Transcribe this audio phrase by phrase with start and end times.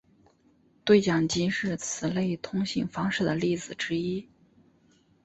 [0.83, 4.27] 对讲机是此类通信方式的例子之一。